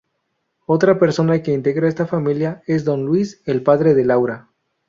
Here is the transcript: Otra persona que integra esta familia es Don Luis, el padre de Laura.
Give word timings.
Otra 0.65 0.97
persona 0.97 1.43
que 1.43 1.51
integra 1.53 1.87
esta 1.87 2.07
familia 2.07 2.63
es 2.65 2.85
Don 2.85 3.05
Luis, 3.05 3.43
el 3.45 3.61
padre 3.61 3.93
de 3.93 4.03
Laura. 4.03 4.47